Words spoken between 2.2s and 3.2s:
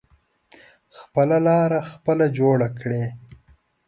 جوړه کړی.